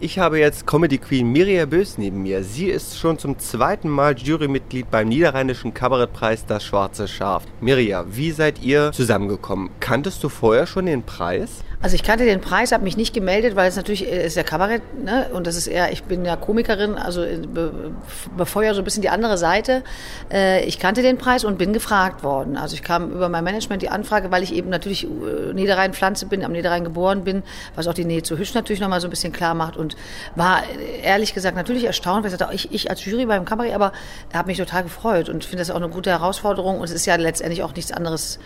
Ich 0.00 0.20
habe 0.20 0.38
jetzt 0.38 0.64
Comedy 0.64 0.98
Queen 0.98 1.32
Mirja 1.32 1.66
Bös 1.66 1.98
neben 1.98 2.22
mir. 2.22 2.44
Sie 2.44 2.66
ist 2.66 3.00
schon 3.00 3.18
zum 3.18 3.36
zweiten 3.40 3.88
Mal 3.88 4.16
Jurymitglied 4.16 4.88
beim 4.92 5.08
Niederrheinischen 5.08 5.74
Kabarettpreis 5.74 6.46
Das 6.46 6.62
Schwarze 6.62 7.08
Schaf. 7.08 7.42
Mirja, 7.60 8.04
wie 8.08 8.30
seid 8.30 8.62
ihr 8.62 8.92
zusammengekommen? 8.92 9.70
Kanntest 9.80 10.22
du 10.22 10.28
vorher 10.28 10.68
schon 10.68 10.86
den 10.86 11.02
Preis? 11.02 11.64
Also 11.80 11.94
ich 11.94 12.02
kannte 12.02 12.24
den 12.24 12.40
Preis, 12.40 12.72
habe 12.72 12.82
mich 12.82 12.96
nicht 12.96 13.14
gemeldet, 13.14 13.54
weil 13.54 13.68
es 13.68 13.76
natürlich 13.76 14.04
äh, 14.04 14.26
ist 14.26 14.36
ja 14.36 14.42
Kabarett, 14.42 14.82
ne? 15.04 15.28
Und 15.32 15.46
das 15.46 15.54
ist 15.54 15.68
eher, 15.68 15.92
ich 15.92 16.02
bin 16.02 16.24
ja 16.24 16.34
Komikerin, 16.34 16.96
also 16.96 17.22
äh, 17.22 17.36
be, 17.36 17.92
befeuere 18.36 18.74
so 18.74 18.80
ein 18.80 18.84
bisschen 18.84 19.02
die 19.02 19.10
andere 19.10 19.38
Seite. 19.38 19.84
Äh, 20.28 20.64
ich 20.64 20.80
kannte 20.80 21.02
den 21.02 21.18
Preis 21.18 21.44
und 21.44 21.56
bin 21.56 21.72
gefragt 21.72 22.24
worden. 22.24 22.56
Also 22.56 22.74
ich 22.74 22.82
kam 22.82 23.12
über 23.12 23.28
mein 23.28 23.44
Management 23.44 23.80
die 23.82 23.90
Anfrage, 23.90 24.32
weil 24.32 24.42
ich 24.42 24.52
eben 24.54 24.70
natürlich 24.70 25.06
Niederrhein-Pflanze 25.54 26.26
bin, 26.26 26.44
am 26.44 26.50
Niederrhein 26.50 26.82
geboren 26.82 27.22
bin, 27.22 27.44
was 27.76 27.86
auch 27.86 27.94
die 27.94 28.04
Nähe 28.04 28.24
zu 28.24 28.36
Hüsch 28.38 28.54
natürlich 28.54 28.80
nochmal 28.80 29.00
so 29.00 29.06
ein 29.06 29.10
bisschen 29.10 29.32
klar 29.32 29.54
macht 29.54 29.76
und 29.76 29.96
war 30.34 30.62
ehrlich 31.02 31.32
gesagt 31.32 31.56
natürlich 31.56 31.84
erstaunt, 31.84 32.24
weil 32.24 32.32
ich 32.32 32.38
sagte, 32.38 32.54
ich, 32.54 32.72
ich 32.72 32.90
als 32.90 33.04
Jury 33.04 33.26
beim 33.26 33.44
Kabarett, 33.44 33.74
aber 33.74 33.92
habe 34.34 34.48
mich 34.48 34.58
total 34.58 34.82
gefreut 34.82 35.28
und 35.28 35.44
finde 35.44 35.58
das 35.58 35.70
auch 35.70 35.76
eine 35.76 35.88
gute 35.88 36.10
Herausforderung 36.10 36.78
und 36.78 36.84
es 36.84 36.90
ist 36.90 37.06
ja 37.06 37.14
letztendlich 37.16 37.62
auch 37.62 37.74
nichts 37.74 37.92
anderes 37.92 38.40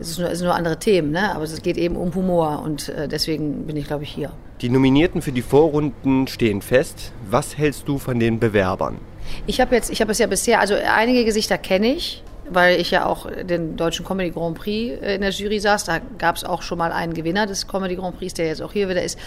es 0.00 0.14
sind 0.14 0.22
nur, 0.22 0.30
es 0.30 0.38
sind 0.38 0.46
nur 0.46 0.54
andere 0.54 0.78
Themen, 0.78 1.10
ne? 1.10 1.34
aber 1.34 1.44
es 1.44 1.62
geht 1.62 1.76
eben 1.76 1.96
um 1.96 2.14
Humor 2.14 2.62
und 2.64 2.88
äh, 2.88 3.08
deswegen 3.08 3.66
bin 3.66 3.76
ich, 3.76 3.86
glaube 3.86 4.04
ich, 4.04 4.10
hier. 4.10 4.32
Die 4.60 4.68
Nominierten 4.68 5.22
für 5.22 5.32
die 5.32 5.42
Vorrunden 5.42 6.26
stehen 6.26 6.62
fest. 6.62 7.12
Was 7.28 7.56
hältst 7.56 7.86
du 7.86 7.98
von 7.98 8.18
den 8.18 8.38
Bewerbern? 8.38 8.98
Ich 9.46 9.60
habe 9.60 9.74
jetzt, 9.74 9.90
ich 9.90 10.00
habe 10.00 10.12
es 10.12 10.18
ja 10.18 10.26
bisher, 10.26 10.60
also 10.60 10.74
einige 10.74 11.24
Gesichter 11.24 11.58
kenne 11.58 11.94
ich, 11.94 12.22
weil 12.50 12.80
ich 12.80 12.90
ja 12.90 13.06
auch 13.06 13.26
den 13.30 13.76
deutschen 13.76 14.04
Comedy 14.04 14.30
Grand 14.30 14.58
Prix 14.58 15.00
äh, 15.02 15.14
in 15.14 15.20
der 15.20 15.30
Jury 15.30 15.60
saß. 15.60 15.84
Da 15.84 16.00
gab 16.18 16.36
es 16.36 16.44
auch 16.44 16.62
schon 16.62 16.78
mal 16.78 16.92
einen 16.92 17.14
Gewinner 17.14 17.46
des 17.46 17.66
Comedy 17.66 17.96
Grand 17.96 18.18
Prix, 18.18 18.34
der 18.34 18.46
jetzt 18.46 18.62
auch 18.62 18.72
hier 18.72 18.88
wieder 18.88 19.02
ist. 19.02 19.18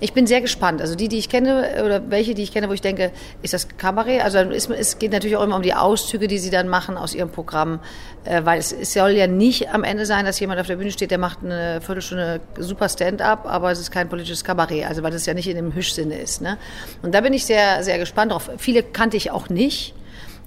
Ich 0.00 0.12
bin 0.12 0.26
sehr 0.26 0.40
gespannt. 0.40 0.80
Also 0.80 0.94
die, 0.94 1.08
die 1.08 1.18
ich 1.18 1.28
kenne, 1.28 1.82
oder 1.84 2.10
welche, 2.10 2.34
die 2.34 2.42
ich 2.42 2.52
kenne, 2.52 2.68
wo 2.68 2.72
ich 2.72 2.80
denke, 2.80 3.12
ist 3.42 3.54
das 3.54 3.68
Kabarett? 3.76 4.22
Also 4.22 4.38
es 4.38 4.98
geht 4.98 5.12
natürlich 5.12 5.36
auch 5.36 5.44
immer 5.44 5.56
um 5.56 5.62
die 5.62 5.74
Auszüge, 5.74 6.28
die 6.28 6.38
sie 6.38 6.50
dann 6.50 6.68
machen 6.68 6.96
aus 6.96 7.14
ihrem 7.14 7.30
Programm, 7.30 7.80
äh, 8.24 8.44
weil 8.44 8.58
es, 8.58 8.72
es 8.72 8.92
soll 8.92 9.10
ja 9.10 9.26
nicht 9.26 9.70
am 9.72 9.84
Ende 9.84 10.06
sein, 10.06 10.24
dass 10.24 10.40
jemand 10.40 10.60
auf 10.60 10.66
der 10.66 10.76
Bühne 10.76 10.90
steht, 10.90 11.10
der 11.10 11.18
macht 11.18 11.38
eine 11.44 11.80
Viertelstunde 11.80 12.40
super 12.58 12.88
Stand-up, 12.88 13.46
aber 13.46 13.70
es 13.70 13.80
ist 13.80 13.90
kein 13.90 14.08
politisches 14.08 14.44
Kabarett, 14.44 14.86
also 14.86 15.02
weil 15.02 15.10
das 15.10 15.26
ja 15.26 15.34
nicht 15.34 15.48
in 15.48 15.56
dem 15.56 15.74
Hüsch-Sinne 15.74 16.18
ist. 16.18 16.40
Ne? 16.40 16.58
Und 17.02 17.14
da 17.14 17.20
bin 17.20 17.32
ich 17.32 17.44
sehr, 17.44 17.82
sehr 17.82 17.98
gespannt 17.98 18.32
drauf. 18.32 18.50
Viele 18.58 18.82
kannte 18.82 19.16
ich 19.16 19.30
auch 19.30 19.48
nicht. 19.48 19.94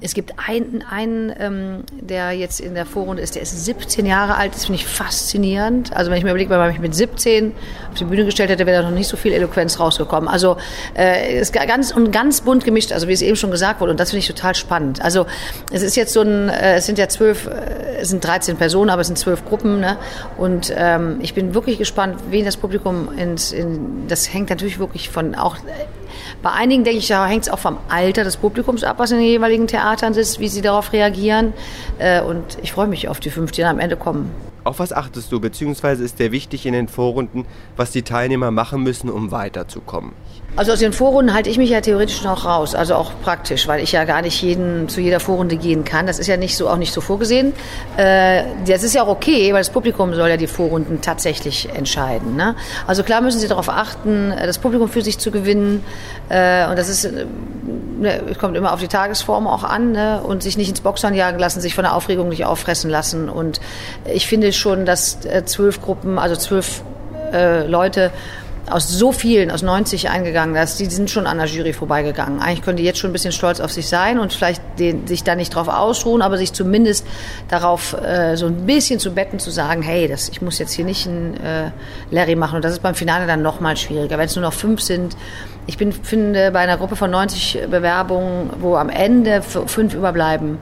Es 0.04 0.14
gibt 0.14 0.34
einen, 0.38 0.84
einen 0.90 1.34
ähm, 1.40 1.84
der 2.02 2.34
jetzt 2.34 2.60
in 2.60 2.76
der 2.76 2.86
Vorrunde 2.86 3.22
ist, 3.22 3.36
der 3.36 3.42
ist 3.42 3.64
17 3.64 4.06
Jahre 4.06 4.36
alt, 4.36 4.54
das 4.54 4.66
finde 4.66 4.82
ich 4.82 4.86
faszinierend. 4.86 5.96
Also 5.96 6.12
wenn 6.12 6.18
ich 6.18 6.26
mir 6.26 6.32
überlege, 6.32 6.50
wenn 6.50 6.58
man 6.58 6.68
mich 6.68 6.80
mit 6.80 6.94
17 6.94 7.54
auf 7.90 7.98
die 7.98 8.04
Bühne 8.04 8.26
gestellt 8.26 8.50
hätte, 8.50 8.66
wäre 8.66 8.82
da 8.82 8.90
noch 8.90 8.96
nicht 8.96 9.08
so 9.08 9.16
viel 9.16 9.32
Eloquenz 9.32 9.80
rausgekommen. 9.80 10.28
Also 10.28 10.58
äh, 10.98 11.40
ist 11.40 11.54
ganz 11.54 11.92
und 11.92 12.12
ganz 12.12 12.42
bunt 12.42 12.66
gemischt, 12.66 12.92
also 12.92 13.08
wie 13.08 13.14
es 13.14 13.22
eben 13.22 13.38
schon 13.38 13.50
gesagt 13.50 13.80
wurde, 13.80 13.92
und 13.92 14.00
das 14.00 14.10
finde 14.10 14.20
ich 14.20 14.28
total 14.28 14.56
spannend. 14.56 15.02
Also 15.02 15.26
es 15.72 15.82
ist 15.82 15.96
jetzt 15.96 16.12
so 16.12 16.22
ein, 16.22 16.50
äh, 16.50 16.76
es 16.76 16.86
sind 16.86 16.98
ja 16.98 17.08
zwölf, 17.08 17.48
äh, 17.48 18.02
es 18.02 18.10
sind 18.10 18.26
13 18.26 18.58
Personen, 18.58 18.90
aber 18.90 19.02
es 19.02 19.08
sind 19.08 19.18
zwölf 19.18 19.46
Gruppen, 19.46 19.80
ne? 19.80 19.98
Und 20.38 20.74
ähm, 20.76 21.20
ich 21.22 21.34
bin 21.34 21.54
wirklich 21.54 21.78
gespannt, 21.78 22.20
wen 22.30 22.44
das 22.44 22.58
Publikum 22.58 23.08
ins, 23.18 23.54
in, 23.54 24.08
das 24.10 24.34
hängt 24.34 24.50
natürlich 24.50 24.80
wirklich 24.80 25.10
von 25.10 25.36
auch 25.36 25.56
bei 26.42 26.52
einigen 26.52 26.84
denke 26.84 27.00
ich, 27.00 27.10
hängt 27.10 27.44
es 27.44 27.50
auch 27.50 27.60
vom 27.60 27.78
Alter 27.90 28.24
des 28.24 28.38
Publikums 28.38 28.84
ab, 28.84 29.00
was 29.00 29.12
in 29.12 29.18
den 29.18 29.28
jeweiligen 29.28 29.68
Theatern 29.68 30.14
sitzt, 30.14 30.40
wie 30.40 30.48
sie 30.48 30.62
darauf 30.62 30.94
reagieren. 30.94 31.54
Äh, 32.00 32.22
und 32.22 32.58
ich 32.62 32.72
freue 32.72 32.88
mich 32.88 33.08
auf 33.08 33.20
die 33.20 33.30
fünf, 33.30 33.52
die 33.52 33.64
am 33.64 33.80
Ende 33.80 33.98
kommen. 33.98 34.32
Auf 34.64 34.80
was 34.80 34.94
achtest 34.94 35.32
du, 35.32 35.40
beziehungsweise 35.40 36.04
ist 36.04 36.20
der 36.20 36.32
wichtig 36.32 36.66
in 36.66 36.74
den 36.74 36.88
Vorrunden, 36.88 37.46
was 37.76 37.92
die 37.92 38.04
Teilnehmer 38.04 38.52
machen 38.52 38.82
müssen, 38.82 39.10
um 39.10 39.32
weiterzukommen? 39.32 40.14
Also 40.56 40.72
aus 40.72 40.80
den 40.80 40.94
Vorrunden 40.94 41.34
halte 41.34 41.50
ich 41.50 41.58
mich 41.58 41.72
ja 41.72 41.82
theoretisch 41.82 42.24
noch 42.24 42.46
raus, 42.46 42.76
also 42.76 42.94
auch 42.94 43.12
praktisch, 43.24 43.68
weil 43.68 43.82
ich 43.82 43.92
ja 43.92 44.04
gar 44.04 44.22
nicht 44.22 44.40
jeden 44.44 44.88
zu 44.88 45.02
jeder 45.02 45.20
Vorrunde 45.20 45.58
gehen 45.58 45.84
kann. 45.84 46.06
Das 46.06 46.20
ist 46.20 46.28
ja 46.28 46.38
nicht 46.38 46.56
so 46.56 46.70
auch 46.70 46.78
nicht 46.78 46.94
so 46.94 47.02
vorgesehen. 47.02 47.54
Äh, 47.98 48.44
das 48.68 48.84
ist 48.84 48.94
ja 48.94 49.02
auch 49.04 49.08
okay, 49.08 49.52
weil 49.52 49.62
das 49.62 49.72
Publikum 49.72 50.14
soll 50.14 50.30
ja 50.30 50.38
die 50.38 50.46
Vorrunden 50.46 51.02
tatsächlich 51.02 51.70
entscheiden. 51.70 52.36
Ne? 52.36 52.56
Also 52.86 53.02
klar 53.02 53.22
müssen 53.22 53.40
Sie 53.40 53.48
darauf 53.48 53.68
achten, 53.68 54.32
äh, 54.32 54.46
das 54.46 54.60
Publikum 54.60 54.90
für 54.90 55.02
sich 55.02 55.18
zu 55.18 55.32
gewinnen. 55.32 55.84
Äh, 56.30 56.70
und 56.70 56.78
das 56.78 56.88
ist 56.88 57.12
ne, 58.00 58.22
kommt 58.40 58.56
immer 58.56 58.74
auf 58.74 58.80
die 58.80 58.88
Tagesform 58.88 59.48
auch 59.48 59.64
an 59.64 59.92
ne? 59.94 60.22
und 60.22 60.44
sich 60.44 60.56
nicht 60.56 60.70
ins 60.70 60.82
Boxhorn 60.82 61.16
jagen 61.16 61.40
lassen, 61.40 61.62
sich 61.62 61.74
von 61.74 61.84
der 61.84 61.96
Aufregung 61.96 62.30
nicht 62.30 62.46
auffressen 62.46 62.92
lassen. 62.92 63.28
Und 63.28 63.60
ich 64.06 64.28
finde 64.28 64.53
schon, 64.58 64.86
dass 64.86 65.20
zwölf 65.46 65.82
Gruppen, 65.82 66.20
also 66.20 66.36
zwölf 66.36 66.84
Leute 67.68 68.12
aus 68.70 68.90
so 68.90 69.12
vielen, 69.12 69.52
aus 69.52 69.62
90 69.62 70.10
eingegangen, 70.10 70.56
dass 70.56 70.78
die 70.78 70.86
sind 70.86 71.10
schon 71.10 71.28
an 71.28 71.38
der 71.38 71.48
Jury 71.48 71.74
vorbeigegangen. 71.74 72.42
Eigentlich 72.42 72.62
können 72.62 72.78
die 72.78 72.84
jetzt 72.84 73.00
schon 73.00 73.10
ein 73.10 73.14
bisschen 73.14 73.34
stolz 73.34 73.60
auf 73.60 73.72
sich 73.72 73.88
sein 73.88 74.20
und 74.20 74.32
vielleicht 74.32 74.62
den, 74.80 75.06
sich 75.06 75.24
da 75.24 75.36
nicht 75.36 75.54
drauf 75.54 75.68
ausruhen, 75.68 76.22
aber 76.22 76.38
sich 76.38 76.54
zumindest 76.54 77.06
darauf 77.50 77.94
äh, 78.02 78.38
so 78.38 78.46
ein 78.46 78.66
bisschen 78.66 79.00
zu 79.00 79.14
betten, 79.14 79.40
zu 79.40 79.52
sagen, 79.52 79.82
hey, 79.82 80.08
das, 80.08 80.30
ich 80.30 80.42
muss 80.42 80.60
jetzt 80.60 80.74
hier 80.74 80.86
nicht 80.86 81.06
ein 81.06 81.36
äh, 81.36 81.72
Larry 82.10 82.36
machen. 82.36 82.56
Und 82.56 82.66
das 82.66 82.72
ist 82.72 82.82
beim 82.82 82.96
Finale 82.96 83.28
dann 83.28 83.42
noch 83.42 83.60
mal 83.60 83.76
schwieriger. 83.76 84.18
Wenn 84.18 84.28
es 84.28 84.36
nur 84.36 84.44
noch 84.44 84.54
fünf 84.54 84.82
sind, 84.82 85.18
ich 85.68 85.78
bin, 85.78 85.92
finde, 85.92 86.52
bei 86.52 86.60
einer 86.60 86.78
Gruppe 86.78 86.96
von 86.96 87.12
90 87.12 87.68
Bewerbungen, 87.70 88.50
wo 88.60 88.76
am 88.76 88.90
Ende 88.90 89.42
fünf 89.42 89.94
überbleiben, 89.94 90.58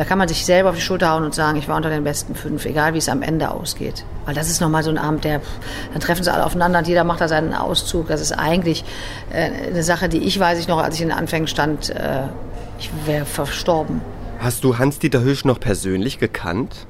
da 0.00 0.06
kann 0.06 0.16
man 0.16 0.28
sich 0.28 0.46
selber 0.46 0.70
auf 0.70 0.76
die 0.76 0.80
Schulter 0.80 1.10
hauen 1.10 1.24
und 1.24 1.34
sagen, 1.34 1.58
ich 1.58 1.68
war 1.68 1.76
unter 1.76 1.90
den 1.90 2.04
besten 2.04 2.34
fünf, 2.34 2.64
egal 2.64 2.94
wie 2.94 2.98
es 2.98 3.10
am 3.10 3.20
Ende 3.20 3.50
ausgeht. 3.50 4.06
Weil 4.24 4.34
das 4.34 4.48
ist 4.48 4.62
nochmal 4.62 4.82
so 4.82 4.88
ein 4.88 4.96
Abend, 4.96 5.24
der, 5.24 5.42
dann 5.92 6.00
treffen 6.00 6.24
sie 6.24 6.32
alle 6.32 6.46
aufeinander 6.46 6.78
und 6.78 6.88
jeder 6.88 7.04
macht 7.04 7.20
da 7.20 7.28
seinen 7.28 7.52
Auszug. 7.52 8.08
Das 8.08 8.22
ist 8.22 8.32
eigentlich 8.32 8.82
äh, 9.30 9.50
eine 9.68 9.82
Sache, 9.82 10.08
die 10.08 10.16
ich 10.20 10.40
weiß 10.40 10.58
ich 10.58 10.68
noch, 10.68 10.78
als 10.82 10.94
ich 10.94 11.02
in 11.02 11.08
den 11.08 11.18
Anfängen 11.18 11.48
stand, 11.48 11.90
äh, 11.90 12.22
ich 12.78 12.90
wäre 13.04 13.26
verstorben. 13.26 14.00
Hast 14.38 14.64
du 14.64 14.78
Hans-Dieter 14.78 15.22
Hüsch 15.22 15.44
noch 15.44 15.60
persönlich 15.60 16.18
gekannt? 16.18 16.86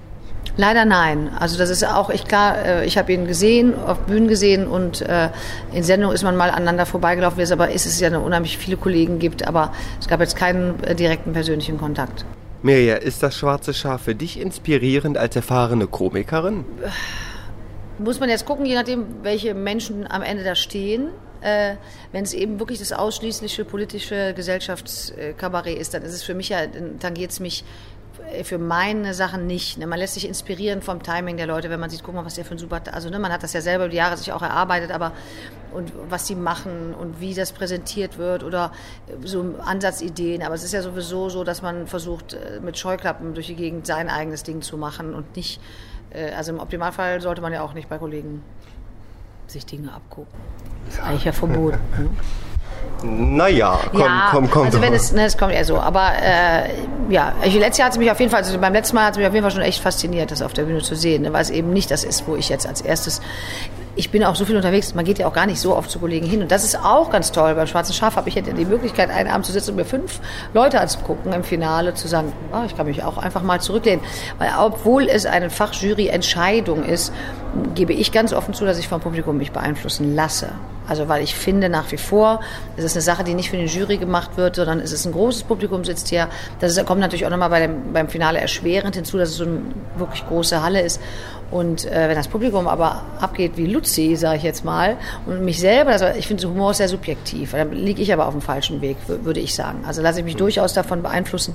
Leider 0.57 0.85
nein. 0.85 1.31
Also 1.37 1.59
das 1.59 1.69
ist 1.69 1.85
auch, 1.85 2.11
ich 2.11 2.27
klar, 2.27 2.65
äh, 2.65 2.87
ich 2.87 2.97
habe 2.97 3.13
ihn 3.13 3.27
gesehen, 3.27 3.75
auf 3.75 3.99
Bühnen 4.03 4.29
gesehen 4.29 4.69
und 4.69 5.03
äh, 5.03 5.31
in 5.73 5.83
Sendung 5.83 6.13
ist 6.13 6.23
man 6.23 6.37
mal 6.37 6.51
aneinander 6.51 6.87
vorbeigelaufen, 6.87 7.39
wie 7.39 7.43
es 7.43 7.51
aber 7.51 7.73
ist 7.73 7.87
es 7.87 7.99
ja 7.99 8.07
eine 8.07 8.21
unheimlich 8.21 8.57
viele 8.57 8.77
Kollegen 8.77 9.19
gibt, 9.19 9.49
aber 9.49 9.73
es 9.99 10.07
gab 10.07 10.21
jetzt 10.21 10.37
keinen 10.37 10.81
äh, 10.85 10.95
direkten 10.95 11.33
persönlichen 11.33 11.77
Kontakt. 11.77 12.25
Mirja, 12.63 12.97
ist 12.97 13.23
das 13.23 13.37
schwarze 13.37 13.73
Schaf 13.73 14.03
für 14.03 14.15
dich 14.15 14.39
inspirierend 14.39 15.17
als 15.17 15.35
erfahrene 15.35 15.87
Komikerin? 15.87 16.65
Muss 17.99 18.21
man 18.21 18.29
jetzt 18.29 18.45
gucken, 18.45 18.67
je 18.67 18.75
nachdem, 18.75 19.07
welche 19.23 19.55
Menschen 19.55 20.07
am 20.11 20.23
Ende 20.23 20.45
da 20.45 20.55
stehen. 20.55 21.09
Äh, 21.41 21.77
Wenn 22.13 22.25
es 22.25 22.35
eben 22.35 22.59
wirklich 22.59 22.79
das 22.79 22.93
ausschließliche 22.93 23.65
politische 23.65 24.35
Gesellschaftskabarett 24.35 25.79
ist, 25.79 25.95
dann 25.95 26.03
ist 26.03 26.13
es 26.13 26.23
für 26.23 26.35
mich 26.35 26.51
ja, 26.51 26.59
tangiert 26.99 27.31
es 27.31 27.41
mich 27.41 27.65
für 28.45 28.59
meine 28.59 29.15
Sachen 29.15 29.47
nicht. 29.47 29.79
Ne? 29.79 29.87
Man 29.87 29.99
lässt 29.99 30.15
sich 30.15 30.27
inspirieren 30.27 30.83
vom 30.83 31.03
Timing 31.03 31.37
der 31.37 31.47
Leute, 31.47 31.71
wenn 31.71 31.81
man 31.81 31.91
sieht, 31.91 32.03
guck 32.03 32.15
mal, 32.15 32.25
was 32.25 32.35
der 32.35 32.45
für 32.45 32.55
ein 32.55 32.59
super, 32.59 32.81
also 32.93 33.11
ne, 33.11 33.19
man 33.19 33.33
hat 33.33 33.43
das 33.43 33.53
ja 33.53 33.61
selber 33.61 33.85
über 33.85 33.91
die 33.91 33.97
Jahre 33.97 34.17
sich 34.17 34.33
auch 34.33 34.43
erarbeitet, 34.43 34.91
aber 34.91 35.13
und 35.73 35.93
was 36.09 36.27
sie 36.27 36.35
machen 36.35 36.95
und 36.95 37.21
wie 37.21 37.35
das 37.35 37.53
präsentiert 37.53 38.19
wird 38.19 38.43
oder 38.43 38.73
so 39.25 39.55
Ansatzideen. 39.65 40.43
Aber 40.43 40.55
es 40.55 40.65
ist 40.65 40.73
ja 40.73 40.83
sowieso 40.83 41.29
so, 41.29 41.45
dass 41.45 41.63
man 41.63 41.87
versucht, 41.87 42.35
äh, 42.35 42.61
mit 42.61 42.79
Scheuklappen 42.79 43.35
durch 43.35 43.47
die 43.47 43.57
Gegend 43.57 43.87
sein 43.87 44.09
eigenes 44.09 44.43
Ding 44.43 44.63
zu 44.63 44.77
machen 44.77 45.15
und 45.15 45.37
nicht, 45.37 45.61
äh, 46.11 46.33
also 46.33 46.53
im 46.53 46.59
Optimalfall 46.59 47.21
sollte 47.21 47.41
man 47.41 47.53
ja 47.53 47.63
auch 47.63 47.75
nicht 47.75 47.89
bei 47.89 47.99
Kollegen 47.99 48.43
sich 49.47 49.67
Dinge 49.67 49.93
abgucken. 49.93 50.39
Das 50.87 50.95
ist 50.95 51.03
eigentlich 51.03 51.25
ja 51.25 51.33
verboten. 51.33 51.79
Ne? 51.97 52.11
Naja, 53.03 53.79
komm, 53.93 54.01
ja, 54.01 54.29
komm, 54.31 54.51
komm. 54.51 54.67
Also 54.67 54.83
wenn 54.83 54.93
es, 54.93 55.13
ne, 55.13 55.25
es 55.25 55.39
kommt 55.39 55.53
eher 55.53 55.65
so. 55.65 55.79
Aber 55.79 56.13
äh, 56.23 56.69
ja, 57.09 57.33
ich, 57.43 57.55
letztes 57.55 57.79
Jahr 57.79 57.87
hat 57.87 57.93
es 57.93 57.99
mich 57.99 58.11
auf 58.11 58.21
jeden 58.21 58.31
Fall, 58.31 58.43
also 58.43 58.59
beim 58.59 58.73
letzten 58.73 58.95
Mal 58.95 59.07
hat 59.07 59.13
es 59.13 59.19
mich 59.19 59.27
auf 59.27 59.33
jeden 59.33 59.43
Fall 59.45 59.53
schon 59.53 59.63
echt 59.63 59.83
fasziniert, 59.83 60.31
das 60.31 60.43
auf 60.43 60.53
der 60.53 60.65
Bühne 60.65 60.81
zu 60.81 60.95
sehen, 60.95 61.23
ne, 61.23 61.33
weil 61.33 61.43
es 61.43 61.51
eben 61.51 61.73
nicht 61.73 61.91
das 61.91 62.05
ist, 62.05 62.27
wo 62.27 62.37
ich 62.37 62.49
jetzt 62.49 62.67
als 62.67 62.83
erstes 62.83 63.23
ich 63.97 64.11
bin 64.11 64.25
auch 64.25 64.37
so 64.37 64.45
viel 64.45 64.57
unterwegs, 64.57 64.95
man 64.95 65.05
geht 65.05 65.19
ja 65.19 65.27
auch 65.27 65.33
gar 65.33 65.47
nicht 65.47 65.61
so 65.61 65.77
oft 65.77 65.91
zu 65.91 65.99
Kollegen 65.99 66.27
hin. 66.27 66.43
Und 66.43 66.51
das 66.51 66.65
ist 66.65 66.77
auch 66.83 67.11
ganz 67.11 67.33
toll. 67.33 67.55
Beim 67.55 67.67
Schwarzen 67.67 67.93
Schaf 67.93 68.17
habe 68.17 68.29
ich 68.29 68.35
ja 68.35 68.43
die 68.43 68.65
Möglichkeit, 68.65 69.11
einen 69.11 69.29
Abend 69.29 69.45
zu 69.45 69.53
sitzen 69.53 69.71
und 69.71 69.77
mir 69.77 69.85
fünf 69.85 70.21
Leute 70.55 70.81
anzugucken 70.81 71.33
im 71.33 71.45
Finale, 71.45 71.95
zu 71.95 72.09
sagen, 72.09 72.33
oh, 72.53 72.65
ich 72.65 72.77
kann 72.77 72.87
mich 72.87 73.03
auch 73.03 73.19
einfach 73.19 73.43
mal 73.43 73.61
zurücklehnen. 73.61 74.01
Weil 74.39 74.53
obwohl 74.59 75.09
es 75.09 75.27
eine 75.27 75.51
Fachjury-Entscheidung 75.51 76.85
ist, 76.85 77.13
gebe 77.75 77.93
ich 77.93 78.13
ganz 78.13 78.33
offen 78.33 78.55
zu, 78.55 78.65
dass 78.65 78.79
ich 78.79 78.89
vom 78.89 79.01
Publikum 79.01 79.37
mich 79.37 79.53
beeinflussen 79.53 80.15
lasse. 80.15 80.51
Also 80.91 81.09
weil 81.09 81.23
ich 81.23 81.37
finde 81.37 81.69
nach 81.69 81.91
wie 81.93 81.97
vor, 81.97 82.41
es 82.77 82.83
ist 82.83 82.97
eine 82.97 83.03
Sache, 83.03 83.23
die 83.23 83.35
nicht 83.35 83.51
für 83.51 83.57
die 83.57 83.67
Jury 83.67 83.97
gemacht 83.97 84.37
wird, 84.37 84.57
sondern 84.57 84.81
es 84.81 84.91
ist 84.91 85.07
ein 85.07 85.13
großes 85.13 85.45
Publikum 85.45 85.85
sitzt 85.85 86.09
hier. 86.09 86.29
Das 86.59 86.85
kommt 86.85 87.01
natürlich 87.01 87.25
auch 87.25 87.31
nochmal 87.31 87.49
bei 87.49 87.61
dem, 87.61 87.93
beim 87.93 88.09
Finale 88.09 88.41
erschwerend 88.41 88.97
hinzu, 88.97 89.17
dass 89.17 89.29
es 89.29 89.37
so 89.37 89.45
eine 89.45 89.61
wirklich 89.97 90.27
große 90.27 90.63
Halle 90.63 90.81
ist. 90.81 91.01
Und 91.53 91.85
äh, 91.87 92.09
wenn 92.09 92.17
das 92.17 92.29
Publikum 92.29 92.67
aber 92.67 93.03
abgeht 93.21 93.53
wie 93.57 93.67
Luzi, 93.67 94.17
sage 94.17 94.39
ich 94.39 94.43
jetzt 94.43 94.65
mal, 94.65 94.97
und 95.27 95.45
mich 95.45 95.61
selber, 95.61 95.93
also 95.93 96.07
ich 96.07 96.27
finde, 96.27 96.49
Humor 96.49 96.73
ist 96.73 96.79
sehr 96.79 96.89
subjektiv. 96.89 97.53
Da 97.53 97.63
liege 97.63 98.03
ich 98.03 98.13
aber 98.13 98.27
auf 98.27 98.35
dem 98.35 98.43
falschen 98.43 98.81
Weg, 98.81 98.97
würde 99.07 99.41
ich 99.41 99.55
sagen. 99.55 99.85
Also 99.87 100.03
lasse 100.03 100.21
ich 100.21 100.25
mich 100.25 100.37
durchaus 100.37 100.75
davon 100.75 101.03
beeinflussen, 101.03 101.55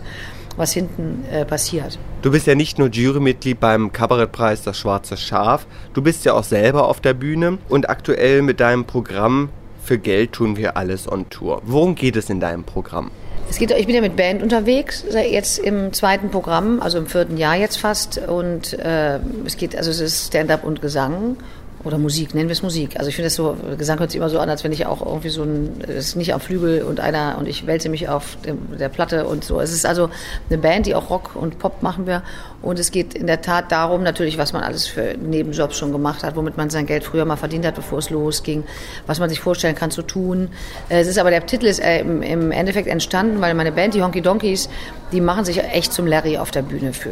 was 0.58 0.74
hinten 0.74 1.26
äh, 1.32 1.46
passiert. 1.46 2.00
Du 2.22 2.32
bist 2.32 2.48
ja 2.48 2.56
nicht 2.56 2.80
nur 2.80 2.90
Jurymitglied 2.90 3.60
beim 3.60 3.92
Kabarettpreis 3.92 4.64
Das 4.64 4.78
Schwarze 4.78 5.18
Schaf, 5.18 5.68
du 5.94 6.02
bist 6.02 6.26
ja 6.26 6.34
auch 6.34 6.44
selber 6.44 6.88
auf 6.88 7.02
der 7.02 7.14
Bühne 7.14 7.58
und 7.70 7.90
aktuell 7.90 8.42
mit 8.42 8.60
deinem 8.60 8.86
Programm 8.86 9.50
Für 9.84 9.98
Geld 9.98 10.34
tun 10.34 10.58
wir 10.58 10.78
alles 10.78 11.12
on 11.12 11.30
Tour. 11.30 11.62
Worum 11.66 11.96
geht 11.96 12.16
es 12.16 12.30
in 12.30 12.40
deinem 12.40 12.64
Programm? 12.64 13.12
Es 13.48 13.60
geht, 13.60 13.70
ich 13.72 13.86
bin 13.86 13.94
ja 13.94 14.02
mit 14.02 14.16
Band 14.16 14.42
unterwegs, 14.42 15.06
jetzt 15.14 15.60
im 15.60 15.94
zweiten 15.94 16.32
Programm, 16.32 16.82
also 16.82 16.98
im 16.98 17.06
vierten 17.06 17.38
Jahr 17.38 17.56
jetzt 17.56 17.78
fast. 17.78 18.18
Und 18.18 18.74
äh, 18.74 19.20
es 19.46 19.58
geht, 19.58 19.78
also 19.78 19.92
es 19.92 20.00
ist 20.00 20.28
Stand-up 20.28 20.64
und 20.64 20.82
Gesang 20.82 21.38
oder 21.86 22.00
Musik, 22.00 22.34
nennen 22.34 22.50
wir 22.50 22.54
es 22.54 22.64
Musik. 22.64 22.98
Also 22.98 23.10
ich 23.10 23.16
finde 23.16 23.28
das 23.28 23.36
so, 23.36 23.56
Gesang 23.78 24.00
hört 24.00 24.10
sich 24.10 24.18
immer 24.18 24.30
so 24.30 24.40
an, 24.40 24.50
als 24.50 24.64
wenn 24.64 24.72
ich 24.72 24.88
auch 24.88 25.06
irgendwie 25.06 25.30
so 25.30 25.44
ein, 25.44 25.82
es 25.88 26.08
ist 26.08 26.16
nicht 26.16 26.34
am 26.34 26.40
Flügel 26.40 26.82
und 26.82 27.00
einer 27.00 27.36
und 27.38 27.48
ich 27.48 27.68
wälze 27.68 27.90
mich 27.90 28.10
auf 28.10 28.38
dem, 28.44 28.78
der 28.78 28.90
Platte 28.90 29.28
und 29.28 29.44
so. 29.44 29.62
Es 29.62 29.72
ist 29.72 29.86
also 29.86 30.10
eine 30.50 30.58
Band, 30.58 30.88
die 30.88 30.96
auch 30.96 31.12
Rock 31.12 31.36
und 31.36 31.60
Pop 31.60 31.84
machen 31.84 32.08
wir. 32.08 32.24
Und 32.64 32.80
es 32.80 32.90
geht 32.90 33.14
in 33.14 33.28
der 33.28 33.42
Tat 33.42 33.72
darum, 33.72 34.02
natürlich, 34.02 34.40
was 34.40 34.52
man 34.52 34.64
alles 34.64 34.88
für 34.88 35.16
Nebenjobs 35.16 35.78
schon 35.78 35.92
gemacht 35.92 36.24
hat, 36.24 36.36
womit 36.36 36.58
man 36.58 36.72
sein 36.72 36.88
Geld 36.88 37.04
früher 37.04 37.24
mal 37.24 37.36
verdient 37.36 37.66
hat, 37.66 37.76
bevor 37.76 38.00
es 38.00 38.10
losging, 38.10 38.64
was 39.06 39.20
man 39.20 39.30
sich 39.30 39.40
vorstellen 39.40 39.76
kann 39.76 39.92
zu 39.92 40.02
tun. 40.02 40.50
Es 40.90 41.08
ist 41.08 41.20
aber, 41.20 41.30
der 41.30 41.46
Titel 41.46 41.68
ist 41.68 41.80
äh, 41.80 42.00
im 42.00 42.52
Endeffekt 42.52 42.88
entstanden, 42.88 43.42
weil 43.42 43.54
meine 43.54 43.72
Band, 43.72 43.94
die 43.94 44.02
Honky 44.02 44.22
Donkeys, 44.22 44.70
die 45.12 45.22
machen 45.22 45.46
sich 45.46 45.64
echt 45.64 45.94
zum 45.94 46.08
Larry 46.08 46.40
auf 46.40 46.50
der 46.50 46.64
Bühne 46.64 46.94
für. 46.94 47.12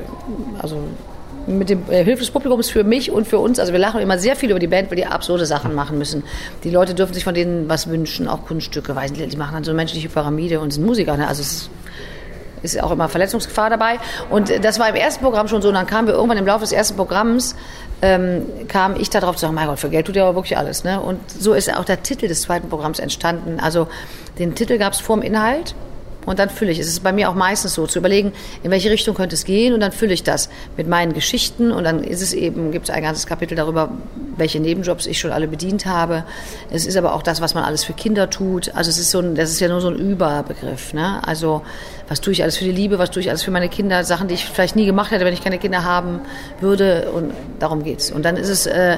Also 0.58 0.80
mit 1.48 1.70
dem 1.70 1.84
äh, 1.90 2.04
Hilfe 2.04 2.22
des 2.22 2.32
Publikums 2.32 2.70
für 2.70 2.84
mich 2.84 3.12
und 3.12 3.28
für 3.28 3.40
uns. 3.40 3.60
Also 3.60 3.74
wir 3.74 3.80
lachen 3.80 4.02
immer 4.02 4.18
sehr 4.18 4.36
viel 4.36 4.50
über 4.50 4.60
die 4.60 4.68
Band, 4.68 4.90
weil 4.90 4.98
die 4.98 5.06
absurde 5.06 5.46
Sachen 5.46 5.76
machen 5.76 5.98
müssen. 5.98 6.24
Die 6.64 6.70
Leute 6.70 6.94
dürfen 6.94 7.14
sich 7.14 7.24
von 7.24 7.34
denen 7.34 7.70
was 7.70 7.90
wünschen, 7.90 8.28
auch 8.28 8.46
Kunststücke, 8.46 8.96
weiß 8.96 9.14
die 9.14 9.38
machen 9.38 9.54
dann 9.54 9.64
so 9.64 9.72
eine 9.72 9.78
menschliche 9.78 10.10
Pyramide 10.10 10.60
und 10.60 10.72
sind 10.72 10.86
Musiker. 10.86 11.18
Ne? 11.18 11.28
Also 11.28 11.42
es 11.42 11.70
ist, 12.62 12.82
auch 12.82 12.92
immer 12.92 13.10
Verletzungsgefahr 13.10 13.70
dabei. 13.70 14.00
Und 14.30 14.52
das 14.64 14.80
war 14.80 14.90
im 14.90 14.96
ersten 14.96 15.24
Programm 15.24 15.48
schon 15.48 15.62
so. 15.62 15.68
Und 15.68 15.74
dann 15.74 15.88
kamen 15.88 16.08
wir 16.08 16.14
irgendwann 16.14 16.38
im 16.38 16.46
Laufe 16.46 16.62
des 16.62 16.72
ersten 16.72 16.96
Programms, 16.96 17.56
ähm, 18.02 18.46
kam 18.70 18.96
ich 18.96 19.10
darauf 19.10 19.36
zu 19.36 19.42
sagen, 19.42 19.54
mein 19.54 19.68
Gott, 19.68 19.80
für 19.80 19.90
Geld 19.90 20.08
tut 20.08 20.16
ihr 20.16 20.24
aber 20.24 20.36
wirklich 20.36 20.58
alles. 20.58 20.84
Ne? 20.84 21.02
Und 21.02 21.20
so 21.30 21.54
ist 21.54 21.74
auch 21.76 21.86
der 21.86 22.04
Titel 22.04 22.28
des 22.28 22.42
zweiten 22.42 22.70
Programms 22.70 23.00
entstanden. 23.00 23.60
Also 23.60 23.88
den 24.40 24.56
Titel 24.56 24.78
gab 24.78 24.94
es 24.94 25.02
vor 25.02 25.18
dem 25.18 25.24
Inhalt 25.24 25.76
und 26.25 26.40
dann 26.40 26.50
fülle 26.50 26.72
ich. 26.72 26.80
Es 26.80 26.88
ist 26.88 27.04
bei 27.04 27.12
mir 27.12 27.30
auch 27.30 27.36
meistens 27.36 27.74
so, 27.74 27.88
zu 27.88 28.00
überlegen, 28.00 28.34
in 28.64 28.72
welche 28.72 28.90
Richtung 28.90 29.16
könnte 29.16 29.36
es 29.36 29.46
gehen 29.46 29.74
und 29.74 29.80
dann 29.80 29.92
fülle 29.92 30.14
ich 30.14 30.24
das 30.24 30.50
mit 30.78 30.88
meinen 30.88 31.14
Geschichten 31.14 31.72
und 31.72 31.84
dann 31.84 32.04
ist 32.04 32.22
es 32.22 32.34
eben, 32.34 32.72
gibt 32.72 32.90
es 32.90 32.96
ein 32.96 33.04
ganzes 33.04 33.25
Kapitel 33.25 33.56
darüber, 33.56 33.90
welche 34.38 34.60
Nebenjobs 34.60 35.06
ich 35.06 35.20
schon 35.20 35.31
alle 35.31 35.48
bedient 35.48 35.86
habe. 35.86 36.24
Es 36.72 36.86
ist 36.86 36.98
aber 36.98 37.14
auch 37.14 37.24
das, 37.24 37.42
was 37.42 37.54
man 37.54 37.64
alles 37.64 37.84
für 37.84 37.94
Kinder 37.94 38.30
tut. 38.30 38.74
Also 38.75 38.90
es 38.90 38.98
ist 38.98 39.12
so 39.12 39.20
ein, 39.20 39.36
das 39.36 39.52
ist 39.52 39.60
ja 39.60 39.68
nur 39.68 39.81
so 39.81 39.90
ein 39.90 39.96
Überbegriff. 39.96 40.94
Ne? 40.94 41.22
Also 41.25 41.62
was 42.08 42.22
tue 42.22 42.34
ich 42.34 42.44
alles 42.44 42.58
für 42.58 42.66
die 42.66 42.72
Liebe, 42.72 43.00
was 43.00 43.12
tue 43.12 43.22
ich 43.22 43.30
alles 43.30 43.44
für 43.44 43.52
meine 43.52 43.70
Kinder, 43.70 44.04
Sachen, 44.04 44.28
die 44.28 44.36
ich 44.36 44.46
vielleicht 44.46 44.75
nie 44.75 44.86
gemacht 44.86 45.12
hätte, 45.12 45.25
wenn 45.25 45.34
ich 45.34 45.44
keine 45.44 45.58
Kinder 45.58 45.84
haben 45.84 46.22
würde 46.60 47.12
und 47.12 47.34
darum 47.60 47.84
geht's. 47.84 48.12
Und 48.12 48.24
dann 48.24 48.38
ist 48.38 48.50
es 48.50 48.66
äh, 48.66 48.98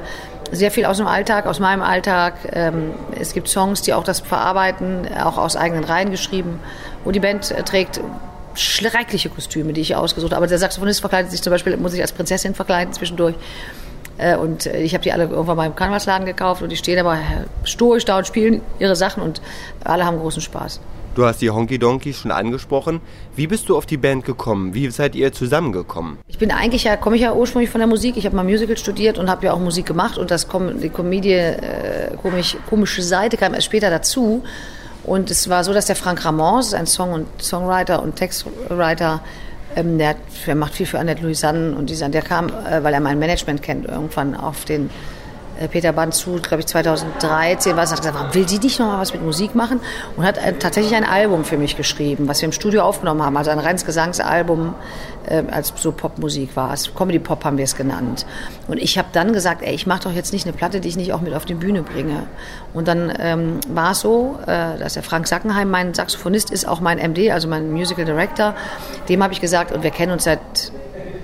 sehr 0.51 0.71
viel 0.71 0.85
aus 0.85 0.97
dem 0.97 1.07
Alltag, 1.07 1.45
aus 1.45 1.59
meinem 1.59 1.81
Alltag. 1.81 2.35
Ähm, 2.53 2.91
es 3.19 3.33
gibt 3.33 3.47
Songs, 3.47 3.81
die 3.81 3.93
auch 3.93 4.03
das 4.03 4.19
verarbeiten, 4.19 5.07
auch 5.23 5.37
aus 5.37 5.55
eigenen 5.55 5.83
Reihen 5.83 6.11
geschrieben. 6.11 6.59
Und 7.05 7.15
die 7.15 7.21
Band 7.21 7.51
äh, 7.51 7.63
trägt 7.63 8.01
schreckliche 8.55 9.29
Kostüme, 9.29 9.73
die 9.73 9.81
ich 9.81 9.95
ausgesucht 9.95 10.31
habe. 10.31 10.37
Aber 10.37 10.47
der 10.47 10.57
Saxophonist 10.57 10.99
verkleidet 10.99 11.31
sich 11.31 11.41
zum 11.41 11.51
Beispiel, 11.51 11.77
muss 11.77 11.91
sich 11.91 12.01
als 12.01 12.11
Prinzessin 12.11 12.55
verkleiden 12.55 12.93
zwischendurch. 12.93 13.35
Äh, 14.17 14.35
und 14.37 14.65
äh, 14.65 14.81
ich 14.81 14.93
habe 14.93 15.03
die 15.03 15.11
alle 15.11 15.25
irgendwann 15.25 15.57
mal 15.57 15.65
im 15.65 15.75
Karnevalsladen 15.75 16.25
gekauft 16.25 16.61
und 16.61 16.69
die 16.71 16.77
stehen 16.77 16.99
aber 16.99 17.17
stoisch 17.63 18.05
da 18.05 18.17
und 18.17 18.27
spielen 18.27 18.61
ihre 18.79 18.95
Sachen 18.95 19.21
und 19.21 19.41
alle 19.83 20.05
haben 20.05 20.17
großen 20.17 20.41
Spaß. 20.41 20.79
Du 21.15 21.25
hast 21.25 21.41
die 21.41 21.49
Honky 21.49 21.79
Donkeys 21.79 22.17
schon 22.17 22.31
angesprochen. 22.31 22.99
Wie 23.37 23.47
bist 23.47 23.69
du 23.69 23.77
auf 23.77 23.85
die 23.85 23.95
Band 23.95 24.25
gekommen? 24.25 24.73
Wie 24.73 24.89
seid 24.89 25.15
ihr 25.15 25.31
zusammengekommen? 25.31 26.17
Ich 26.27 26.37
bin 26.37 26.51
eigentlich 26.51 26.83
ja, 26.83 26.97
komme 26.97 27.15
ich 27.15 27.21
ja 27.21 27.33
ursprünglich 27.33 27.69
von 27.69 27.79
der 27.79 27.87
Musik. 27.87 28.17
Ich 28.17 28.25
habe 28.25 28.35
mal 28.35 28.43
Musical 28.43 28.75
studiert 28.75 29.17
und 29.17 29.29
habe 29.29 29.45
ja 29.45 29.53
auch 29.53 29.59
Musik 29.59 29.85
gemacht 29.85 30.17
und 30.17 30.29
das 30.29 30.45
die 30.81 30.89
Comedie, 30.89 31.31
äh, 31.31 32.17
komisch, 32.21 32.57
komische 32.69 33.01
Seite 33.01 33.37
kam 33.37 33.53
erst 33.53 33.65
später 33.65 33.89
dazu. 33.89 34.43
Und 35.05 35.29
es 35.29 35.49
war 35.49 35.63
so, 35.63 35.73
dass 35.73 35.85
der 35.85 35.95
Frank 35.95 36.25
Ramons, 36.25 36.73
ein 36.73 36.87
Song- 36.87 37.13
und 37.13 37.27
Songwriter 37.41 38.01
und 38.01 38.15
Textwriter, 38.15 39.21
ähm, 39.75 39.97
der, 39.97 40.15
der, 40.47 40.55
macht 40.55 40.73
viel 40.73 40.85
für 40.85 40.99
Annette 40.99 41.21
Louisanne 41.21 41.75
und 41.75 41.89
dieser, 41.89 42.09
der 42.09 42.21
kam, 42.21 42.47
äh, 42.47 42.83
weil 42.83 42.93
er 42.93 42.99
mein 42.99 43.19
Management 43.19 43.61
kennt, 43.61 43.85
irgendwann 43.85 44.35
auf 44.35 44.65
den 44.65 44.89
Peter 45.71 45.93
Banzu, 45.93 46.39
glaube 46.41 46.59
ich 46.59 46.67
2013 46.67 47.75
war 47.75 47.83
es, 47.83 47.91
hat 47.91 47.99
gesagt, 47.99 48.15
warum 48.15 48.33
will 48.33 48.45
die 48.45 48.59
nicht 48.59 48.79
noch 48.79 48.87
mal 48.87 48.99
was 48.99 49.13
mit 49.13 49.23
Musik 49.23 49.55
machen? 49.55 49.79
Und 50.17 50.25
hat 50.25 50.37
äh, 50.37 50.53
tatsächlich 50.53 50.95
ein 50.95 51.05
Album 51.05 51.45
für 51.45 51.57
mich 51.57 51.77
geschrieben, 51.77 52.27
was 52.27 52.41
wir 52.41 52.47
im 52.47 52.51
Studio 52.51 52.81
aufgenommen 52.83 53.23
haben, 53.23 53.37
also 53.37 53.51
ein 53.51 53.59
reines 53.59 53.85
Gesangsalbum, 53.85 54.73
äh, 55.27 55.43
als 55.49 55.73
so 55.75 55.91
Popmusik 55.91 56.55
war. 56.55 56.71
Als 56.71 56.93
Comedy 56.93 57.19
Pop 57.19 57.45
haben 57.45 57.57
wir 57.57 57.63
es 57.63 57.75
genannt. 57.75 58.25
Und 58.67 58.77
ich 58.77 58.97
habe 58.97 59.07
dann 59.11 59.33
gesagt, 59.33 59.61
ey, 59.61 59.73
ich 59.73 59.87
mache 59.87 60.03
doch 60.03 60.11
jetzt 60.11 60.33
nicht 60.33 60.45
eine 60.45 60.53
Platte, 60.53 60.79
die 60.79 60.89
ich 60.89 60.97
nicht 60.97 61.13
auch 61.13 61.21
mit 61.21 61.33
auf 61.33 61.45
die 61.45 61.55
Bühne 61.55 61.83
bringe. 61.83 62.23
Und 62.73 62.87
dann 62.87 63.13
ähm, 63.19 63.59
war 63.69 63.91
es 63.91 64.01
so, 64.01 64.37
äh, 64.43 64.77
dass 64.77 64.95
der 64.95 65.03
Frank 65.03 65.27
Sackenheim, 65.27 65.69
mein 65.69 65.93
Saxophonist, 65.93 66.51
ist 66.51 66.67
auch 66.67 66.81
mein 66.81 66.97
MD, 66.97 67.31
also 67.31 67.47
mein 67.47 67.71
Musical 67.71 68.05
Director. 68.05 68.55
Dem 69.09 69.23
habe 69.23 69.33
ich 69.33 69.41
gesagt, 69.41 69.71
und 69.71 69.83
wir 69.83 69.91
kennen 69.91 70.11
uns 70.11 70.25
seit 70.25 70.39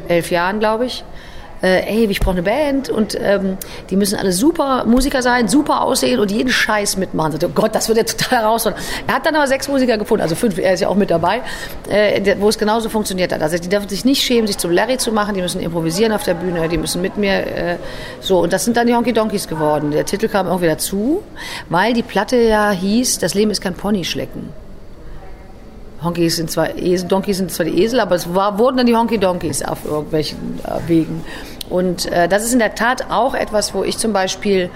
elf 0.07 0.31
Jahren, 0.31 0.59
glaube 0.59 0.85
ich 0.85 1.03
äh, 1.61 1.81
ey, 1.87 2.05
ich 2.05 2.19
brauche 2.19 2.31
eine 2.31 2.43
Band 2.43 2.89
und 2.89 3.17
ähm, 3.19 3.57
die 3.89 3.95
müssen 3.95 4.17
alle 4.17 4.31
super 4.31 4.85
Musiker 4.85 5.21
sein, 5.21 5.47
super 5.47 5.81
aussehen 5.81 6.19
und 6.19 6.31
jeden 6.31 6.49
Scheiß 6.49 6.97
mitmachen. 6.97 7.39
So, 7.39 7.47
oh 7.47 7.51
Gott, 7.53 7.75
das 7.75 7.87
wird 7.87 7.97
ja 7.97 8.03
total 8.17 8.39
herausfordernd. 8.39 8.83
Er 9.07 9.15
hat 9.15 9.25
dann 9.25 9.35
aber 9.35 9.47
sechs 9.47 9.67
Musiker 9.67 9.97
gefunden, 9.97 10.21
also 10.21 10.35
fünf, 10.35 10.57
er 10.57 10.73
ist 10.73 10.79
ja 10.79 10.87
auch 10.87 10.95
mit 10.95 11.11
dabei, 11.11 11.41
äh, 11.89 12.35
wo 12.39 12.49
es 12.49 12.57
genauso 12.57 12.89
funktioniert 12.89 13.31
hat. 13.31 13.41
Also 13.41 13.57
die 13.57 13.69
dürfen 13.69 13.89
sich 13.89 14.05
nicht 14.05 14.23
schämen, 14.23 14.47
sich 14.47 14.57
zum 14.57 14.71
Larry 14.71 14.97
zu 14.97 15.11
machen, 15.11 15.35
die 15.35 15.41
müssen 15.41 15.61
improvisieren 15.61 16.11
auf 16.13 16.23
der 16.23 16.33
Bühne, 16.33 16.67
die 16.67 16.77
müssen 16.77 17.01
mit 17.01 17.17
mir 17.17 17.31
äh, 17.31 17.75
so 18.19 18.39
und 18.39 18.53
das 18.53 18.65
sind 18.65 18.77
dann 18.77 18.87
die 18.87 18.95
Honky 18.95 19.13
Donkeys 19.13 19.47
geworden. 19.47 19.91
Der 19.91 20.05
Titel 20.05 20.27
kam 20.27 20.47
irgendwie 20.47 20.67
dazu, 20.67 21.23
weil 21.69 21.93
die 21.93 22.03
Platte 22.03 22.37
ja 22.37 22.71
hieß, 22.71 23.19
das 23.19 23.33
Leben 23.33 23.51
ist 23.51 23.61
kein 23.61 23.73
Ponyschlecken. 23.73 24.60
Honkies 26.03 26.37
sind 26.37 26.49
zwar 26.49 26.77
Esel, 26.77 27.07
Donkeys 27.07 27.37
sind 27.37 27.51
zwar 27.51 27.65
die 27.65 27.83
Esel, 27.83 27.99
aber 27.99 28.15
es 28.15 28.33
war, 28.33 28.57
wurden 28.57 28.77
dann 28.77 28.85
die 28.87 28.95
Honky 28.95 29.17
Donkeys 29.17 29.61
auf 29.61 29.85
irgendwelchen 29.85 30.59
äh, 30.63 30.87
Wegen. 30.87 31.23
Und 31.69 32.11
äh, 32.11 32.27
das 32.27 32.43
ist 32.43 32.53
in 32.53 32.59
der 32.59 32.75
Tat 32.75 33.09
auch 33.09 33.33
etwas, 33.33 33.73
wo 33.73 33.83
ich 33.83 33.97
zum 33.97 34.11
Beispiel, 34.13 34.69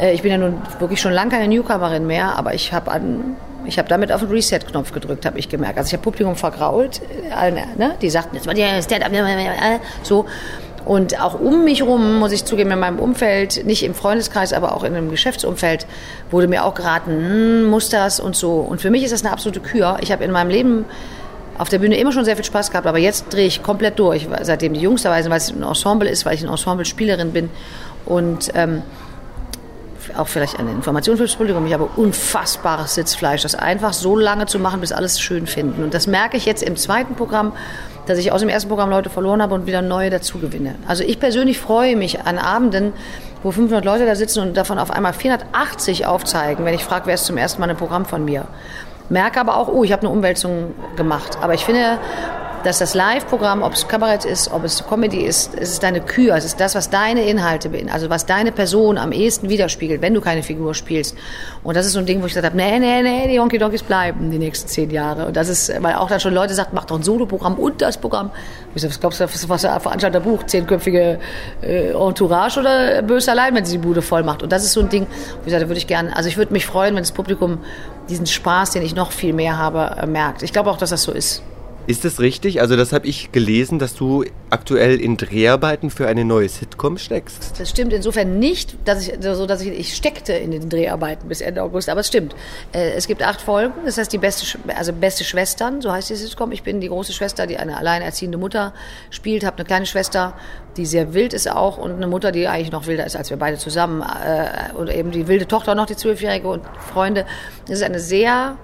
äh, 0.00 0.12
ich 0.12 0.22
bin 0.22 0.30
ja 0.30 0.38
nun 0.38 0.60
wirklich 0.78 1.00
schon 1.00 1.12
lange 1.12 1.30
keine 1.30 1.48
Newcomerin 1.48 2.06
mehr, 2.06 2.36
aber 2.36 2.54
ich 2.54 2.72
habe 2.72 2.90
an 2.90 3.36
ich 3.64 3.78
habe 3.78 3.88
damit 3.88 4.10
auf 4.10 4.20
den 4.20 4.30
Reset-Knopf 4.30 4.92
gedrückt, 4.92 5.26
habe 5.26 5.38
ich 5.38 5.50
gemerkt. 5.50 5.76
Also 5.76 5.88
ich 5.88 5.92
habe 5.92 6.02
Publikum 6.02 6.36
vergrault, 6.36 7.02
äh, 7.30 7.50
ne? 7.50 7.96
die 8.00 8.08
sagten, 8.08 8.34
jetzt 8.34 8.46
mal 8.46 8.54
die 8.54 8.64
Stand-up, 8.82 9.12
so. 10.02 10.24
Und 10.88 11.20
auch 11.20 11.38
um 11.38 11.64
mich 11.64 11.80
herum, 11.80 12.18
muss 12.18 12.32
ich 12.32 12.46
zugeben, 12.46 12.70
in 12.70 12.78
meinem 12.78 12.98
Umfeld, 12.98 13.66
nicht 13.66 13.82
im 13.82 13.92
Freundeskreis, 13.94 14.54
aber 14.54 14.74
auch 14.74 14.84
in 14.84 14.94
einem 14.94 15.10
Geschäftsumfeld, 15.10 15.86
wurde 16.30 16.48
mir 16.48 16.64
auch 16.64 16.72
geraten, 16.72 17.10
hm, 17.10 17.64
muss 17.64 17.90
das 17.90 18.20
und 18.20 18.34
so. 18.34 18.54
Und 18.54 18.80
für 18.80 18.88
mich 18.88 19.04
ist 19.04 19.12
das 19.12 19.22
eine 19.22 19.30
absolute 19.30 19.60
Kür. 19.60 19.98
Ich 20.00 20.10
habe 20.12 20.24
in 20.24 20.30
meinem 20.30 20.48
Leben 20.48 20.86
auf 21.58 21.68
der 21.68 21.78
Bühne 21.78 21.98
immer 21.98 22.10
schon 22.10 22.24
sehr 22.24 22.36
viel 22.36 22.44
Spaß 22.46 22.70
gehabt, 22.70 22.86
aber 22.86 22.96
jetzt 22.96 23.26
drehe 23.30 23.46
ich 23.46 23.62
komplett 23.62 23.98
durch, 23.98 24.26
seitdem 24.40 24.72
die 24.72 24.80
Jungs 24.80 25.02
dabei 25.02 25.20
sind, 25.20 25.30
weil 25.30 25.36
es 25.36 25.50
ein 25.50 25.62
Ensemble 25.62 26.08
ist, 26.08 26.24
weil 26.24 26.34
ich 26.34 26.40
eine 26.40 26.52
Ensemble-Spielerin 26.52 27.32
bin 27.32 27.50
und 28.06 28.50
ähm, 28.54 28.82
auch 30.16 30.28
vielleicht 30.28 30.58
eine 30.58 30.70
Information 30.70 31.18
fürs 31.18 31.36
Publikum. 31.36 31.66
Ich 31.66 31.74
habe 31.74 31.84
unfassbares 31.96 32.94
Sitzfleisch, 32.94 33.42
das 33.42 33.54
einfach 33.54 33.92
so 33.92 34.16
lange 34.16 34.46
zu 34.46 34.58
machen, 34.58 34.80
bis 34.80 34.92
alles 34.92 35.20
schön 35.20 35.46
finden. 35.46 35.82
Und 35.82 35.92
das 35.92 36.06
merke 36.06 36.38
ich 36.38 36.46
jetzt 36.46 36.62
im 36.62 36.76
zweiten 36.76 37.14
Programm, 37.14 37.52
dass 38.08 38.18
ich 38.18 38.32
aus 38.32 38.40
dem 38.40 38.48
ersten 38.48 38.68
Programm 38.68 38.90
Leute 38.90 39.10
verloren 39.10 39.42
habe 39.42 39.54
und 39.54 39.66
wieder 39.66 39.82
neue 39.82 40.10
dazu 40.10 40.38
gewinne. 40.38 40.74
Also 40.86 41.04
ich 41.04 41.20
persönlich 41.20 41.58
freue 41.58 41.96
mich 41.96 42.20
an 42.22 42.38
Abenden, 42.38 42.92
wo 43.42 43.50
500 43.50 43.84
Leute 43.84 44.06
da 44.06 44.14
sitzen 44.14 44.40
und 44.40 44.56
davon 44.56 44.78
auf 44.78 44.90
einmal 44.90 45.12
480 45.12 46.06
aufzeigen, 46.06 46.64
wenn 46.64 46.74
ich 46.74 46.84
frage, 46.84 47.06
wer 47.06 47.14
ist 47.14 47.26
zum 47.26 47.36
ersten 47.36 47.60
Mal 47.60 47.70
ein 47.70 47.76
Programm 47.76 48.04
von 48.04 48.24
mir 48.24 48.46
merke 49.08 49.40
aber 49.40 49.56
auch, 49.56 49.68
oh, 49.68 49.84
ich 49.84 49.92
habe 49.92 50.02
eine 50.02 50.10
Umwälzung 50.10 50.74
gemacht. 50.96 51.38
Aber 51.40 51.54
ich 51.54 51.64
finde, 51.64 51.98
dass 52.68 52.78
das 52.80 52.92
Live-Programm, 52.92 53.62
ob 53.62 53.72
es 53.72 53.88
Kabarett 53.88 54.26
ist, 54.26 54.52
ob 54.52 54.62
es 54.62 54.86
Comedy 54.86 55.22
ist, 55.22 55.54
es 55.54 55.70
ist 55.70 55.82
deine 55.82 56.02
Kür, 56.02 56.34
es 56.34 56.44
ist 56.44 56.60
das, 56.60 56.74
was 56.74 56.90
deine 56.90 57.22
Inhalte 57.22 57.70
bin, 57.70 57.88
also 57.88 58.10
was 58.10 58.26
deine 58.26 58.52
Person 58.52 58.98
am 58.98 59.10
ehesten 59.10 59.48
widerspiegelt, 59.48 60.02
wenn 60.02 60.12
du 60.12 60.20
keine 60.20 60.42
Figur 60.42 60.74
spielst. 60.74 61.16
Und 61.64 61.78
das 61.78 61.86
ist 61.86 61.94
so 61.94 61.98
ein 61.98 62.04
Ding, 62.04 62.20
wo 62.20 62.26
ich 62.26 62.34
gesagt 62.34 62.44
habe, 62.44 62.56
nee, 62.58 62.78
nee, 62.78 63.00
nee, 63.02 63.26
die 63.26 63.40
Honky 63.40 63.56
Donkeys 63.56 63.82
bleiben 63.82 64.30
die 64.30 64.36
nächsten 64.36 64.68
zehn 64.68 64.90
Jahre. 64.90 65.24
Und 65.24 65.34
das 65.34 65.48
ist, 65.48 65.72
weil 65.82 65.94
auch 65.94 66.10
dann 66.10 66.20
schon 66.20 66.34
Leute 66.34 66.52
sagen, 66.52 66.72
mach 66.74 66.84
doch 66.84 66.96
ein 66.96 67.02
Solo-Programm 67.02 67.54
und 67.54 67.80
das 67.80 67.96
Programm. 67.96 68.30
Ich 68.74 68.82
so, 68.82 68.88
was 68.88 69.00
glaubst 69.00 69.18
du, 69.20 69.48
was 69.48 69.62
der 69.62 69.80
Veranstalter 69.80 70.20
bucht? 70.20 70.50
Zehnköpfige 70.50 71.18
äh, 71.62 71.92
Entourage 71.92 72.60
oder 72.60 73.00
böse 73.00 73.30
allein, 73.30 73.54
wenn 73.54 73.64
sie 73.64 73.78
die 73.78 73.82
Bude 73.82 74.02
voll 74.02 74.24
macht? 74.24 74.42
Und 74.42 74.52
das 74.52 74.62
ist 74.62 74.74
so 74.74 74.80
ein 74.80 74.90
Ding, 74.90 75.06
wo 75.06 75.46
ich 75.46 75.52
sage, 75.52 75.64
da 75.64 75.70
würde 75.70 75.78
ich 75.78 75.86
gerne, 75.86 76.14
also 76.14 76.28
ich 76.28 76.36
würde 76.36 76.52
mich 76.52 76.66
freuen, 76.66 76.94
wenn 76.94 77.02
das 77.02 77.12
Publikum 77.12 77.60
diesen 78.10 78.26
Spaß, 78.26 78.72
den 78.72 78.82
ich 78.82 78.94
noch 78.94 79.10
viel 79.10 79.32
mehr 79.32 79.56
habe, 79.56 79.96
äh, 80.02 80.06
merkt. 80.06 80.42
Ich 80.42 80.52
glaube 80.52 80.70
auch, 80.70 80.76
dass 80.76 80.90
das 80.90 81.02
so 81.02 81.12
ist. 81.12 81.42
Ist 81.88 82.04
es 82.04 82.20
richtig? 82.20 82.60
Also 82.60 82.76
das 82.76 82.92
habe 82.92 83.06
ich 83.06 83.32
gelesen, 83.32 83.78
dass 83.78 83.94
du 83.94 84.22
aktuell 84.50 85.00
in 85.00 85.16
Dreharbeiten 85.16 85.88
für 85.88 86.06
eine 86.06 86.22
neue 86.22 86.46
Sitcom 86.46 86.98
steckst. 86.98 87.58
Das 87.58 87.70
stimmt 87.70 87.94
insofern 87.94 88.38
nicht, 88.38 88.76
dass 88.84 89.08
ich 89.08 89.14
so, 89.22 89.46
dass 89.46 89.62
ich, 89.62 89.68
ich 89.68 89.96
steckte 89.96 90.34
in 90.34 90.50
den 90.50 90.68
Dreharbeiten 90.68 91.30
bis 91.30 91.40
Ende 91.40 91.62
August, 91.62 91.88
aber 91.88 92.00
es 92.00 92.08
stimmt. 92.08 92.36
Äh, 92.74 92.90
es 92.90 93.06
gibt 93.06 93.22
acht 93.22 93.40
Folgen, 93.40 93.72
das 93.86 93.96
heißt 93.96 94.12
die 94.12 94.18
beste, 94.18 94.58
also 94.76 94.92
beste 94.92 95.24
Schwestern, 95.24 95.80
so 95.80 95.90
heißt 95.90 96.10
die 96.10 96.16
Sitcom. 96.16 96.52
Ich 96.52 96.62
bin 96.62 96.82
die 96.82 96.88
große 96.88 97.14
Schwester, 97.14 97.46
die 97.46 97.56
eine 97.56 97.78
alleinerziehende 97.78 98.36
Mutter 98.36 98.74
spielt, 99.08 99.42
habe 99.42 99.56
eine 99.56 99.64
kleine 99.64 99.86
Schwester, 99.86 100.34
die 100.76 100.84
sehr 100.84 101.14
wild 101.14 101.32
ist 101.32 101.50
auch 101.50 101.78
und 101.78 101.92
eine 101.92 102.06
Mutter, 102.06 102.32
die 102.32 102.48
eigentlich 102.48 102.70
noch 102.70 102.86
wilder 102.86 103.06
ist 103.06 103.16
als 103.16 103.30
wir 103.30 103.38
beide 103.38 103.56
zusammen 103.56 104.02
äh, 104.02 104.76
und 104.76 104.90
eben 104.90 105.10
die 105.10 105.26
wilde 105.26 105.48
Tochter 105.48 105.74
noch 105.74 105.86
die 105.86 105.96
zwölfjährige 105.96 106.48
und 106.48 106.64
Freunde. 106.92 107.24
Es 107.64 107.78
ist 107.78 107.82
eine 107.82 107.98
sehr 107.98 108.58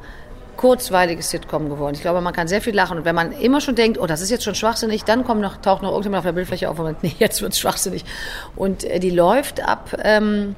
kurzweiliges 0.64 1.28
Sitcom 1.28 1.68
geworden. 1.68 1.94
Ich 1.94 2.00
glaube, 2.00 2.22
man 2.22 2.32
kann 2.32 2.48
sehr 2.48 2.62
viel 2.62 2.74
lachen. 2.74 2.96
Und 2.96 3.04
wenn 3.04 3.14
man 3.14 3.32
immer 3.32 3.60
schon 3.60 3.74
denkt, 3.74 3.98
oh, 4.00 4.06
das 4.06 4.22
ist 4.22 4.30
jetzt 4.30 4.44
schon 4.44 4.54
schwachsinnig, 4.54 5.04
dann 5.04 5.22
kommt 5.22 5.42
noch, 5.42 5.58
taucht 5.58 5.82
noch 5.82 5.90
irgendjemand 5.90 6.20
auf 6.20 6.24
der 6.24 6.32
Bildfläche 6.32 6.70
auf 6.70 6.78
und 6.78 6.84
man, 6.86 6.96
nee, 7.02 7.14
jetzt 7.18 7.42
wird's 7.42 7.58
schwachsinnig. 7.58 8.02
Und 8.56 8.82
äh, 8.84 8.98
die 8.98 9.10
läuft 9.10 9.60
ab 9.62 9.94
ähm, 10.02 10.56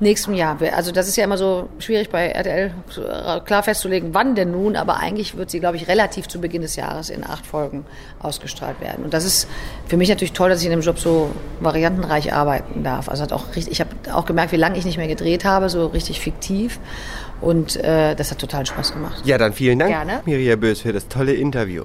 nächstem 0.00 0.34
Jahr. 0.34 0.58
Also 0.74 0.92
das 0.92 1.08
ist 1.08 1.16
ja 1.16 1.24
immer 1.24 1.38
so 1.38 1.68
schwierig 1.78 2.10
bei 2.10 2.28
RTL 2.28 2.70
äh, 2.96 3.40
klar 3.40 3.62
festzulegen, 3.62 4.14
wann 4.14 4.34
denn 4.34 4.52
nun, 4.52 4.76
aber 4.76 4.98
eigentlich 4.98 5.36
wird 5.36 5.50
sie, 5.50 5.60
glaube 5.60 5.76
ich, 5.76 5.88
relativ 5.88 6.28
zu 6.28 6.40
Beginn 6.40 6.62
des 6.62 6.76
Jahres 6.76 7.10
in 7.10 7.24
acht 7.24 7.46
Folgen 7.46 7.84
ausgestrahlt 8.20 8.80
werden. 8.80 9.04
Und 9.04 9.14
das 9.14 9.24
ist 9.24 9.48
für 9.86 9.96
mich 9.96 10.08
natürlich 10.08 10.32
toll, 10.32 10.50
dass 10.50 10.60
ich 10.60 10.66
in 10.66 10.70
dem 10.70 10.80
Job 10.80 10.98
so 10.98 11.30
variantenreich 11.60 12.32
arbeiten 12.32 12.84
darf. 12.84 13.08
Also 13.08 13.22
hat 13.22 13.32
auch 13.32 13.56
richtig, 13.56 13.72
ich 13.72 13.80
habe 13.80 13.90
auch 14.12 14.26
gemerkt, 14.26 14.52
wie 14.52 14.56
lange 14.56 14.78
ich 14.78 14.84
nicht 14.84 14.98
mehr 14.98 15.08
gedreht 15.08 15.44
habe, 15.44 15.68
so 15.68 15.86
richtig 15.86 16.20
fiktiv. 16.20 16.78
Und 17.40 17.76
äh, 17.76 18.14
das 18.14 18.30
hat 18.30 18.38
total 18.38 18.66
Spaß 18.66 18.92
gemacht. 18.92 19.22
Ja, 19.24 19.38
dann 19.38 19.52
vielen 19.52 19.78
Dank, 19.78 19.90
Gerne. 19.90 20.22
Mirja 20.24 20.56
Bös, 20.56 20.80
für 20.80 20.92
das 20.92 21.08
tolle 21.08 21.34
Interview. 21.34 21.84